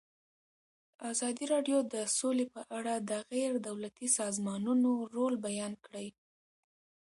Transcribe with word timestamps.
ازادي 1.11 1.45
راډیو 1.53 1.77
د 1.93 1.95
سوله 2.17 2.45
په 2.55 2.61
اړه 2.77 2.93
د 3.09 3.11
غیر 3.31 3.53
دولتي 3.67 4.07
سازمانونو 4.19 4.91
رول 5.15 5.33
بیان 5.47 5.73
کړی. 5.85 6.07